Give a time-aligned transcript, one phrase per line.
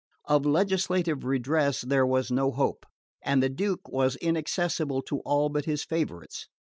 [0.25, 2.87] Of legislative redress there was no hope,
[3.23, 6.47] and the Duke was inaccessible to all but his favourites.